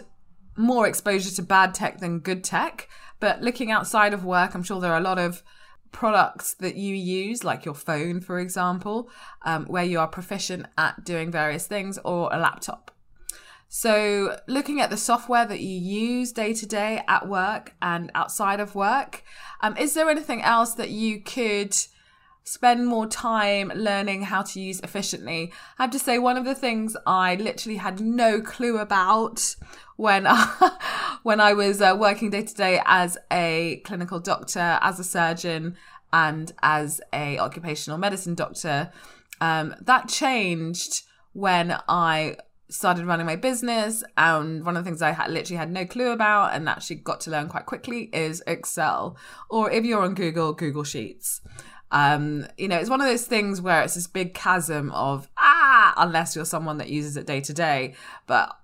more 0.58 0.88
exposure 0.88 1.30
to 1.36 1.44
bad 1.44 1.76
tech 1.76 2.00
than 2.00 2.20
good 2.20 2.44
tech. 2.44 2.90
But 3.20 3.44
looking 3.44 3.72
outside 3.72 4.14
of 4.14 4.26
work, 4.26 4.56
I'm 4.56 4.64
sure 4.64 4.82
there 4.82 4.94
are 4.94 4.98
a 4.98 5.02
lot 5.02 5.20
of 5.20 5.44
products 5.92 6.56
that 6.56 6.76
you 6.76 6.96
use, 6.96 7.44
like 7.44 7.66
your 7.66 7.76
phone, 7.76 8.20
for 8.20 8.40
example, 8.40 9.10
um, 9.44 9.66
where 9.66 9.84
you 9.84 10.00
are 10.00 10.08
proficient 10.08 10.66
at 10.78 11.04
doing 11.04 11.32
various 11.32 11.68
things, 11.68 12.00
or 12.04 12.30
a 12.34 12.40
laptop. 12.40 12.92
So, 13.70 14.40
looking 14.48 14.80
at 14.80 14.90
the 14.90 14.98
software 14.98 15.46
that 15.46 15.60
you 15.60 15.78
use 15.78 16.32
day 16.32 16.54
to 16.54 16.66
day 16.66 17.04
at 17.08 17.28
work 17.28 17.74
and 17.82 18.12
outside 18.16 18.60
of 18.60 18.76
work, 18.76 19.24
um, 19.62 19.76
is 19.78 19.94
there 19.94 20.10
anything 20.10 20.42
else 20.42 20.74
that 20.76 20.90
you 20.90 21.22
could 21.22 21.76
spend 22.48 22.88
more 22.88 23.06
time 23.06 23.70
learning 23.76 24.22
how 24.22 24.42
to 24.42 24.62
use 24.62 24.80
efficiently. 24.80 25.52
I 25.78 25.84
have 25.84 25.92
to 25.92 26.00
say, 26.00 26.18
one 26.18 26.38
of 26.38 26.46
the 26.46 26.56
things 26.56 26.96
I 27.06 27.36
literally 27.36 27.76
had 27.76 28.00
no 28.00 28.40
clue 28.40 28.78
about 28.78 29.56
when 29.98 30.26
when 31.24 31.42
I 31.42 31.52
was 31.52 31.82
uh, 31.82 31.96
working 32.00 32.30
day 32.30 32.44
to 32.44 32.56
day 32.56 32.82
as 32.86 33.18
a 33.30 33.82
clinical 33.84 34.22
doctor, 34.22 34.80
as 34.82 34.98
a 34.98 35.04
surgeon, 35.04 35.76
and 36.14 36.54
as 36.64 37.02
a 37.12 37.38
occupational 37.38 37.98
medicine 37.98 38.34
doctor, 38.34 38.94
um, 39.42 39.76
that 39.82 40.08
changed 40.08 41.04
when 41.34 41.78
I 41.90 42.38
started 42.70 43.06
running 43.06 43.26
my 43.26 43.36
business 43.36 44.04
and 44.18 44.66
one 44.66 44.76
of 44.76 44.84
the 44.84 44.90
things 44.90 45.02
i 45.02 45.12
had 45.12 45.32
literally 45.32 45.58
had 45.58 45.72
no 45.72 45.86
clue 45.86 46.12
about 46.12 46.54
and 46.54 46.68
actually 46.68 46.98
got 46.98 47.22
to 47.22 47.32
learn 47.32 47.48
quite 47.48 47.66
quickly 47.66 48.10
is 48.14 48.44
excel 48.46 49.16
or 49.50 49.72
if 49.72 49.86
you're 49.86 50.04
on 50.04 50.14
google 50.14 50.54
google 50.54 50.84
sheets 50.84 51.42
um, 51.92 52.46
you 52.58 52.68
know, 52.68 52.78
it's 52.78 52.90
one 52.90 53.02
of 53.02 53.08
those 53.08 53.26
things 53.26 53.62
where 53.62 53.82
it's 53.82 53.96
this 53.96 54.08
big 54.08 54.34
chasm 54.34 54.92
of 54.92 55.30
ah, 55.38 55.94
unless 55.98 56.36
you're 56.36 56.46
someone 56.46 56.78
that 56.80 56.90
uses 56.90 57.16
it 57.18 57.26
day 57.26 57.42
to 57.42 57.54
day. 57.54 57.96
But 58.26 58.58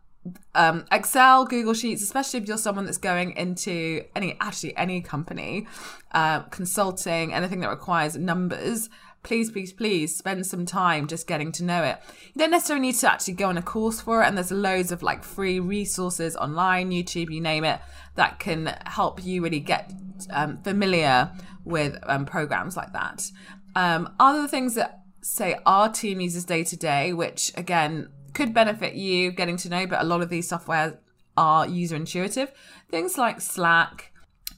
um, 0.55 0.85
Excel, 0.91 1.45
Google 1.45 1.73
Sheets, 1.73 2.01
especially 2.01 2.39
if 2.39 2.47
you're 2.47 2.57
someone 2.57 2.85
that's 2.85 2.97
going 2.97 3.31
into 3.31 4.03
any 4.15 4.37
actually 4.39 4.75
any 4.77 5.01
company, 5.01 5.67
uh, 6.11 6.41
consulting, 6.43 7.33
anything 7.33 7.59
that 7.61 7.69
requires 7.69 8.17
numbers, 8.17 8.89
please, 9.23 9.49
please, 9.49 9.73
please 9.73 10.15
spend 10.15 10.45
some 10.45 10.65
time 10.65 11.07
just 11.07 11.27
getting 11.27 11.51
to 11.53 11.63
know 11.63 11.83
it. 11.83 11.97
You 12.33 12.39
don't 12.39 12.51
necessarily 12.51 12.87
need 12.87 12.95
to 12.95 13.11
actually 13.11 13.33
go 13.33 13.47
on 13.47 13.57
a 13.57 13.61
course 13.61 14.01
for 14.01 14.21
it, 14.21 14.27
and 14.27 14.37
there's 14.37 14.51
loads 14.51 14.91
of 14.91 15.01
like 15.01 15.23
free 15.23 15.59
resources 15.59 16.35
online, 16.35 16.91
YouTube, 16.91 17.31
you 17.31 17.41
name 17.41 17.63
it, 17.63 17.79
that 18.15 18.39
can 18.39 18.77
help 18.85 19.23
you 19.23 19.43
really 19.43 19.59
get 19.59 19.91
um, 20.29 20.61
familiar 20.63 21.31
with 21.65 21.97
um, 22.03 22.25
programs 22.25 22.77
like 22.77 22.93
that. 22.93 23.31
Um, 23.75 24.13
other 24.19 24.47
things 24.47 24.75
that 24.75 24.99
say 25.21 25.57
our 25.65 25.89
team 25.89 26.19
uses 26.19 26.45
day 26.45 26.63
to 26.65 26.77
day, 26.77 27.13
which 27.13 27.51
again 27.55 28.09
could 28.33 28.53
benefit 28.53 28.95
you 28.95 29.31
getting 29.31 29.57
to 29.57 29.69
know, 29.69 29.87
but 29.87 30.01
a 30.01 30.03
lot 30.03 30.21
of 30.21 30.29
these 30.29 30.47
software 30.47 30.99
are 31.37 31.67
user 31.67 31.95
intuitive. 31.95 32.51
Things 32.89 33.17
like 33.17 33.41
Slack, 33.41 34.11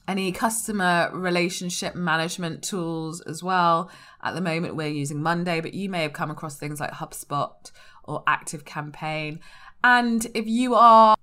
any 0.08 0.32
customer 0.32 1.10
relationship 1.12 1.94
management 1.94 2.62
tools 2.62 3.20
as 3.22 3.42
well. 3.42 3.90
At 4.26 4.34
the 4.34 4.40
moment, 4.40 4.74
we're 4.74 4.88
using 4.88 5.22
Monday, 5.22 5.60
but 5.60 5.72
you 5.72 5.88
may 5.88 6.02
have 6.02 6.12
come 6.12 6.32
across 6.32 6.56
things 6.56 6.80
like 6.80 6.90
HubSpot 6.90 7.70
or 8.02 8.24
Active 8.26 8.64
Campaign. 8.64 9.38
And 9.84 10.26
if 10.34 10.48
you 10.48 10.74
are 10.74 11.16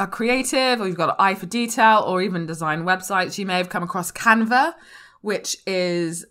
a 0.00 0.06
creative 0.06 0.80
or 0.80 0.88
you've 0.88 0.96
got 0.96 1.10
an 1.10 1.16
eye 1.18 1.34
for 1.34 1.44
detail 1.44 2.02
or 2.06 2.22
even 2.22 2.46
design 2.46 2.84
websites, 2.84 3.36
you 3.36 3.44
may 3.44 3.58
have 3.58 3.68
come 3.68 3.82
across 3.82 4.10
Canva, 4.10 4.72
which 5.20 5.58
is 5.66 6.24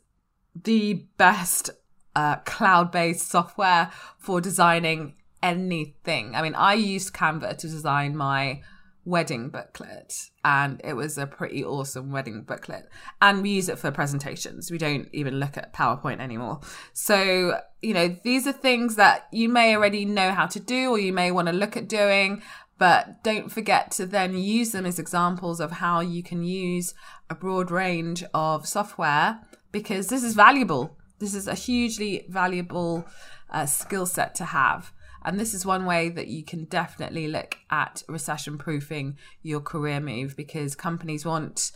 the 0.56 1.06
best 1.18 1.70
uh, 2.16 2.38
cloud 2.38 2.92
based 2.92 3.30
software 3.30 3.92
for 4.18 4.42
designing 4.42 5.14
anything. 5.44 6.34
I 6.34 6.42
mean, 6.42 6.56
I 6.56 6.74
used 6.74 7.14
Canva 7.14 7.60
to 7.60 7.68
design 7.68 8.18
my 8.18 8.64
wedding 9.08 9.48
booklet 9.48 10.14
and 10.44 10.82
it 10.84 10.94
was 10.94 11.18
a 11.18 11.26
pretty 11.26 11.64
awesome 11.64 12.12
wedding 12.12 12.42
booklet. 12.42 12.90
And 13.22 13.42
we 13.42 13.52
use 13.52 13.70
it 13.70 13.80
for 13.80 13.90
presentations. 13.90 14.70
We 14.70 14.78
don't 14.78 15.08
even 15.14 15.40
look 15.40 15.56
at 15.56 15.74
powerpoint 15.74 16.20
anymore. 16.20 16.60
So 16.92 17.62
you 17.82 17.94
know 17.94 18.16
these 18.24 18.46
are 18.46 18.52
things 18.52 18.98
that 18.98 19.28
you 19.32 19.48
may 19.48 19.76
already 19.76 20.04
know 20.04 20.32
how 20.32 20.46
to 20.48 20.60
do 20.60 20.92
or 20.92 21.00
you 21.00 21.14
may 21.14 21.32
want 21.32 21.48
to 21.48 21.54
look 21.54 21.78
at 21.78 21.88
doing 21.88 22.42
but 22.78 23.24
don't 23.24 23.50
forget 23.52 23.92
to 23.92 24.06
then 24.06 24.38
use 24.38 24.72
them 24.72 24.86
as 24.86 25.00
examples 25.00 25.60
of 25.60 25.72
how 25.72 26.02
you 26.02 26.22
can 26.22 26.44
use 26.44 26.94
a 27.30 27.36
broad 27.36 27.72
range 27.72 28.24
of 28.34 28.68
software 28.68 29.40
because 29.72 30.10
this 30.10 30.24
is 30.24 30.36
valuable. 30.36 30.98
This 31.20 31.34
is 31.34 31.48
a 31.48 31.56
hugely 31.56 32.26
valuable 32.30 33.08
uh, 33.50 33.66
skill 33.66 34.06
set 34.06 34.36
to 34.36 34.46
have 34.46 34.92
and 35.28 35.38
this 35.38 35.54
is 35.54 35.66
one 35.66 35.84
way 35.84 36.08
that 36.08 36.28
you 36.28 36.42
can 36.42 36.64
definitely 36.64 37.28
look 37.28 37.58
at 37.70 38.02
recession 38.08 38.58
proofing 38.58 39.18
your 39.44 39.60
career 39.60 40.00
move 40.00 40.38
because 40.38 40.74
companies 40.74 41.26
want 41.26 41.74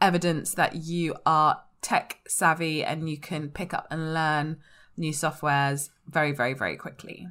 evidence 0.00 0.54
that 0.54 0.74
you 0.74 1.14
are 1.24 1.62
tech 1.80 2.18
savvy 2.26 2.84
and 2.84 3.08
you 3.08 3.18
can 3.18 3.50
pick 3.50 3.72
up 3.72 3.86
and 3.88 4.12
learn 4.12 4.56
new 4.96 5.12
softwares 5.12 5.90
very, 6.08 6.32
very, 6.32 6.54
very 6.54 6.76
quickly. 6.76 7.28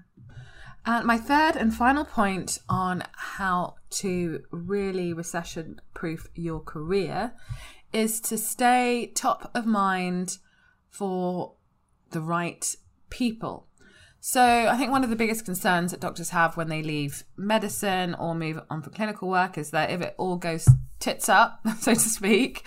And 0.85 1.05
my 1.05 1.17
third 1.17 1.57
and 1.57 1.75
final 1.75 2.05
point 2.05 2.59
on 2.69 3.03
how 3.11 3.75
to 3.89 4.43
really 4.51 5.11
recession 5.11 5.81
proof 5.93 6.29
your 6.33 6.61
career 6.61 7.33
is 7.91 8.21
to 8.21 8.37
stay 8.37 9.11
top 9.15 9.51
of 9.53 9.65
mind 9.65 10.37
for 10.89 11.55
the 12.11 12.21
right 12.21 12.73
people. 13.09 13.67
So, 14.23 14.43
I 14.43 14.77
think 14.77 14.91
one 14.91 15.03
of 15.03 15.09
the 15.09 15.15
biggest 15.15 15.45
concerns 15.45 15.89
that 15.89 15.99
doctors 15.99 16.29
have 16.29 16.55
when 16.55 16.69
they 16.69 16.83
leave 16.83 17.23
medicine 17.37 18.13
or 18.13 18.35
move 18.35 18.59
on 18.69 18.83
for 18.83 18.91
clinical 18.91 19.27
work 19.27 19.57
is 19.57 19.71
that 19.71 19.89
if 19.89 19.99
it 19.99 20.13
all 20.19 20.37
goes 20.37 20.69
tits 20.99 21.27
up, 21.27 21.59
so 21.79 21.95
to 21.95 21.99
speak, 21.99 22.63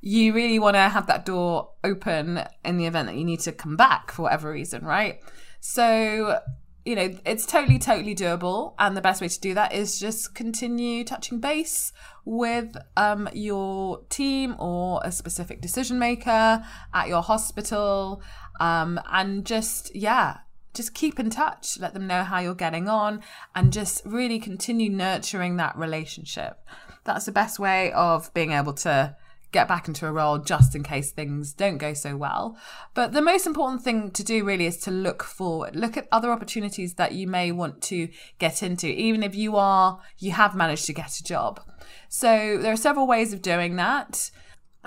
you 0.00 0.32
really 0.32 0.58
want 0.58 0.76
to 0.76 0.80
have 0.80 1.06
that 1.08 1.26
door 1.26 1.72
open 1.84 2.42
in 2.64 2.78
the 2.78 2.86
event 2.86 3.08
that 3.08 3.16
you 3.16 3.24
need 3.24 3.40
to 3.40 3.52
come 3.52 3.76
back 3.76 4.12
for 4.12 4.22
whatever 4.22 4.50
reason, 4.50 4.82
right? 4.82 5.20
So, 5.60 6.40
you 6.86 6.96
know, 6.96 7.14
it's 7.26 7.44
totally, 7.44 7.78
totally 7.78 8.14
doable. 8.14 8.72
And 8.78 8.96
the 8.96 9.02
best 9.02 9.20
way 9.20 9.28
to 9.28 9.40
do 9.40 9.52
that 9.52 9.74
is 9.74 10.00
just 10.00 10.34
continue 10.34 11.04
touching 11.04 11.38
base 11.38 11.92
with 12.24 12.78
um, 12.96 13.28
your 13.34 14.00
team 14.08 14.56
or 14.58 15.02
a 15.04 15.12
specific 15.12 15.60
decision 15.60 15.98
maker 15.98 16.64
at 16.94 17.08
your 17.08 17.20
hospital. 17.20 18.22
Um, 18.58 18.98
and 19.10 19.44
just, 19.44 19.94
yeah, 19.94 20.38
just 20.74 20.94
keep 20.94 21.18
in 21.18 21.30
touch, 21.30 21.78
let 21.78 21.94
them 21.94 22.06
know 22.06 22.24
how 22.24 22.40
you're 22.40 22.54
getting 22.54 22.88
on, 22.88 23.22
and 23.54 23.72
just 23.72 24.04
really 24.04 24.38
continue 24.38 24.90
nurturing 24.90 25.56
that 25.56 25.76
relationship. 25.76 26.58
That's 27.04 27.26
the 27.26 27.32
best 27.32 27.58
way 27.58 27.92
of 27.92 28.32
being 28.34 28.52
able 28.52 28.74
to 28.74 29.16
get 29.54 29.68
back 29.68 29.86
into 29.86 30.04
a 30.04 30.12
role 30.12 30.38
just 30.38 30.74
in 30.74 30.82
case 30.82 31.12
things 31.12 31.52
don't 31.52 31.78
go 31.78 31.94
so 31.94 32.16
well. 32.16 32.58
But 32.92 33.12
the 33.12 33.22
most 33.22 33.46
important 33.46 33.82
thing 33.82 34.10
to 34.10 34.24
do 34.24 34.44
really 34.44 34.66
is 34.66 34.78
to 34.78 34.90
look 34.90 35.22
forward. 35.22 35.76
Look 35.76 35.96
at 35.96 36.08
other 36.10 36.32
opportunities 36.32 36.94
that 36.94 37.12
you 37.12 37.28
may 37.28 37.52
want 37.52 37.80
to 37.82 38.08
get 38.40 38.64
into, 38.64 38.88
even 38.88 39.22
if 39.22 39.34
you 39.36 39.56
are 39.56 40.00
you 40.18 40.32
have 40.32 40.56
managed 40.56 40.86
to 40.86 40.92
get 40.92 41.16
a 41.16 41.22
job. 41.22 41.60
So 42.08 42.58
there 42.60 42.72
are 42.72 42.76
several 42.76 43.06
ways 43.06 43.32
of 43.32 43.42
doing 43.42 43.76
that. 43.76 44.30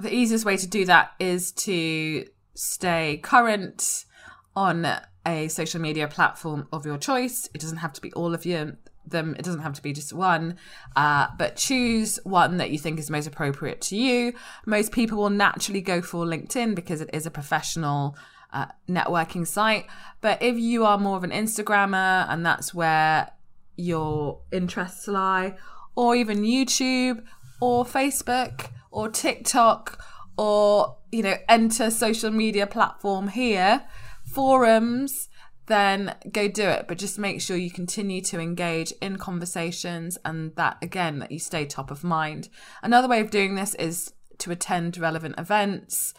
The 0.02 0.14
easiest 0.14 0.44
way 0.44 0.58
to 0.58 0.68
do 0.68 0.84
that 0.86 1.14
is 1.18 1.54
to 1.54 2.26
stay 2.54 3.22
current 3.24 4.06
on 4.54 4.86
a 5.28 5.48
social 5.50 5.82
media 5.82 6.08
platform 6.08 6.68
of 6.72 6.86
your 6.86 6.98
choice. 6.98 7.50
It 7.54 7.62
doesn't 7.62 7.78
have 7.78 7.94
to 7.94 8.02
be 8.02 8.12
all 8.14 8.34
of 8.34 8.46
you, 8.46 8.78
them. 9.06 9.36
It 9.38 9.44
doesn't 9.44 9.62
have 9.62 9.74
to 9.74 9.82
be 9.82 9.94
just 9.94 10.14
one, 10.14 10.56
uh, 10.96 11.28
but 11.38 11.58
choose 11.58 12.20
one 12.24 12.58
that 12.58 12.72
you 12.72 12.80
think 12.80 13.00
is 13.00 13.10
most 13.10 13.28
appropriate 13.28 13.82
to 13.82 13.98
you. 13.98 14.34
Most 14.66 14.92
people 14.92 15.18
will 15.18 15.30
naturally 15.30 15.82
go 15.82 16.02
for 16.02 16.26
LinkedIn 16.26 16.76
because 16.76 17.02
it 17.02 17.10
is 17.14 17.26
a 17.26 17.32
professional 17.32 18.16
uh, 18.54 18.68
networking 18.90 19.46
site. 19.46 19.86
But 20.22 20.42
if 20.42 20.58
you 20.58 20.86
are 20.86 20.98
more 20.98 21.18
of 21.18 21.24
an 21.24 21.32
Instagrammer 21.32 22.26
and 22.30 22.46
that's 22.46 22.74
where 22.74 23.32
your 23.76 24.40
interests 24.52 25.08
lie, 25.08 25.56
or 25.96 26.16
even 26.16 26.44
YouTube 26.44 27.24
or 27.60 27.84
Facebook 27.84 28.70
or 28.92 29.10
TikTok 29.10 30.02
or 30.38 30.96
you 31.12 31.24
know 31.24 31.36
enter 31.50 31.90
social 31.90 32.32
media 32.32 32.68
platform 32.68 33.30
here 33.30 33.84
forums, 34.28 35.30
then 35.68 36.16
go 36.32 36.48
do 36.48 36.64
it. 36.64 36.86
But 36.88 36.98
just 36.98 37.20
make 37.20 37.42
sure 37.42 37.58
you 37.58 37.72
continue 37.72 38.22
to 38.22 38.40
engage 38.40 38.92
in 39.02 39.18
conversations 39.18 40.18
and 40.26 40.56
that, 40.56 40.78
again, 40.82 41.20
that 41.20 41.32
you 41.32 41.40
stay 41.40 41.66
top 41.66 41.92
of 41.92 42.04
mind. 42.04 42.50
Another 42.82 43.08
way 43.08 43.20
of 43.22 43.30
doing 43.30 43.56
this 43.56 43.76
is 43.76 44.14
to 44.40 44.52
attend 44.52 44.98
relevant 44.98 45.36
events 45.38 46.14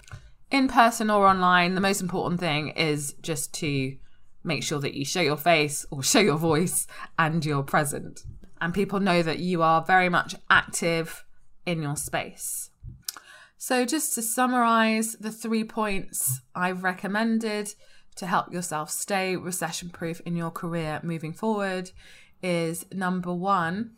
in 0.51 0.68
person 0.68 1.11
or 1.11 1.27
online. 1.27 1.75
The 1.75 1.81
most 1.81 2.01
important 2.01 2.40
thing 2.40 2.68
is 2.71 3.14
just 3.23 3.53
to 3.55 3.97
make 4.44 4.62
sure 4.62 4.81
that 4.81 4.94
you 4.94 5.05
show 5.05 5.21
your 5.21 5.37
face 5.37 5.85
or 5.90 6.03
show 6.03 6.21
your 6.21 6.38
voice 6.38 6.87
and 7.18 7.44
you're 7.44 7.62
present. 7.62 8.21
And 8.61 8.75
people 8.75 9.01
know 9.01 9.23
that 9.23 9.38
you 9.38 9.62
are 9.62 9.83
very 9.83 10.09
much 10.09 10.35
active 10.51 11.25
in 11.64 11.83
your 11.83 11.97
space. 11.97 12.71
So, 13.61 13.85
just 13.85 14.14
to 14.14 14.23
summarize 14.23 15.14
the 15.14 15.33
three 15.33 15.64
points 15.64 16.40
I've 16.55 16.85
recommended 16.85 17.75
to 18.18 18.26
help 18.26 18.52
yourself 18.52 18.90
stay 18.90 19.37
recession 19.37 19.90
proof 19.90 20.20
in 20.26 20.37
your 20.37 20.50
career 20.50 21.00
moving 21.02 21.33
forward 21.33 21.90
is 22.42 22.85
number 22.92 23.33
one, 23.33 23.92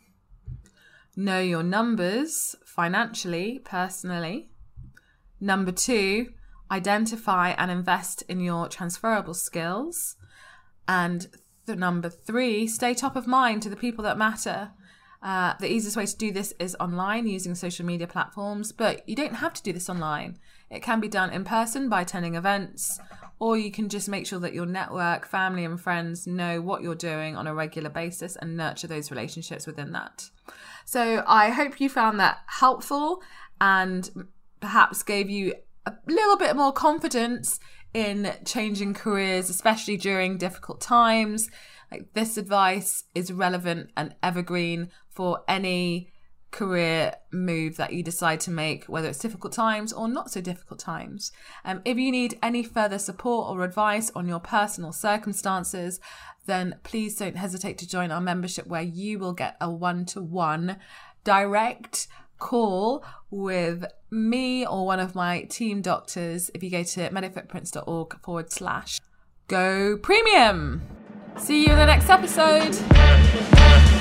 know 1.15 1.39
your 1.39 1.63
numbers 1.63 2.55
financially, 2.65 3.59
personally. 3.63 4.49
Number 5.39 5.71
two, 5.71 6.33
identify 6.71 7.49
and 7.51 7.69
invest 7.69 8.23
in 8.29 8.39
your 8.39 8.67
transferable 8.67 9.33
skills. 9.33 10.15
And 10.87 11.27
the 11.65 11.75
number 11.75 12.09
three, 12.09 12.67
stay 12.67 12.93
top 12.93 13.15
of 13.15 13.27
mind 13.27 13.61
to 13.63 13.69
the 13.69 13.75
people 13.75 14.03
that 14.03 14.17
matter. 14.17 14.71
Uh, 15.21 15.53
the 15.59 15.71
easiest 15.71 15.97
way 15.97 16.05
to 16.05 16.17
do 16.17 16.31
this 16.31 16.53
is 16.59 16.75
online 16.79 17.27
using 17.27 17.53
social 17.53 17.85
media 17.85 18.07
platforms, 18.07 18.71
but 18.71 19.07
you 19.07 19.15
don't 19.15 19.35
have 19.35 19.53
to 19.53 19.61
do 19.61 19.71
this 19.71 19.89
online. 19.89 20.39
It 20.69 20.81
can 20.81 20.99
be 20.99 21.07
done 21.07 21.31
in 21.31 21.43
person 21.43 21.89
by 21.89 22.01
attending 22.01 22.35
events 22.35 22.99
or 23.41 23.57
you 23.57 23.71
can 23.71 23.89
just 23.89 24.07
make 24.07 24.27
sure 24.27 24.37
that 24.37 24.53
your 24.53 24.67
network, 24.67 25.25
family, 25.25 25.65
and 25.65 25.81
friends 25.81 26.27
know 26.27 26.61
what 26.61 26.83
you're 26.83 26.93
doing 26.93 27.35
on 27.35 27.47
a 27.47 27.55
regular 27.55 27.89
basis 27.89 28.35
and 28.35 28.55
nurture 28.55 28.85
those 28.85 29.09
relationships 29.09 29.65
within 29.65 29.91
that. 29.93 30.29
So 30.85 31.23
I 31.25 31.49
hope 31.49 31.81
you 31.81 31.89
found 31.89 32.19
that 32.19 32.37
helpful 32.45 33.23
and 33.59 34.27
perhaps 34.59 35.01
gave 35.01 35.27
you 35.27 35.55
a 35.87 35.93
little 36.05 36.37
bit 36.37 36.55
more 36.55 36.71
confidence 36.71 37.59
in 37.95 38.31
changing 38.45 38.93
careers, 38.93 39.49
especially 39.49 39.97
during 39.97 40.37
difficult 40.37 40.79
times. 40.79 41.49
Like 41.91 42.13
this 42.13 42.37
advice 42.37 43.05
is 43.15 43.33
relevant 43.33 43.89
and 43.97 44.13
evergreen 44.21 44.91
for 45.09 45.43
any 45.47 46.10
career 46.51 47.13
move 47.31 47.77
that 47.77 47.93
you 47.93 48.03
decide 48.03 48.39
to 48.41 48.51
make, 48.51 48.85
whether 48.85 49.07
it's 49.07 49.19
difficult 49.19 49.53
times 49.53 49.91
or 49.93 50.07
not 50.07 50.31
so 50.31 50.41
difficult 50.41 50.79
times. 50.79 51.31
Um, 51.65 51.81
if 51.85 51.97
you 51.97 52.11
need 52.11 52.37
any 52.43 52.63
further 52.63 52.99
support 52.99 53.49
or 53.49 53.63
advice 53.63 54.11
on 54.15 54.27
your 54.27 54.39
personal 54.39 54.91
circumstances, 54.91 55.99
then 56.45 56.75
please 56.83 57.15
don't 57.15 57.37
hesitate 57.37 57.77
to 57.79 57.87
join 57.87 58.11
our 58.11 58.21
membership 58.21 58.67
where 58.67 58.81
you 58.81 59.19
will 59.19 59.33
get 59.33 59.55
a 59.61 59.71
one 59.71 60.05
to 60.07 60.21
one 60.21 60.77
direct 61.23 62.07
call 62.39 63.05
with 63.29 63.85
me 64.09 64.65
or 64.65 64.85
one 64.85 64.99
of 64.99 65.15
my 65.15 65.43
team 65.43 65.81
doctors 65.81 66.49
if 66.53 66.63
you 66.63 66.69
go 66.69 66.83
to 66.83 67.09
medicfootprints.org 67.09 68.21
forward 68.21 68.51
slash 68.51 68.99
go 69.47 69.97
premium. 69.97 70.81
See 71.37 71.65
you 71.65 71.71
in 71.71 71.77
the 71.77 71.85
next 71.85 72.09
episode. 72.09 74.00